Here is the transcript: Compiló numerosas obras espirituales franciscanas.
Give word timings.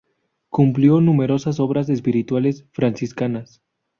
Compiló 0.49 0.99
numerosas 0.99 1.59
obras 1.59 1.87
espirituales 1.87 2.65
franciscanas. 2.71 3.61